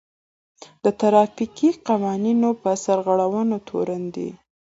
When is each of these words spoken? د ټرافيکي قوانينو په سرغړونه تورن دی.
د 0.83 0.85
ټرافيکي 0.99 1.69
قوانينو 1.87 2.49
په 2.61 2.71
سرغړونه 2.83 3.57
تورن 3.67 4.03
دی. 4.15 4.29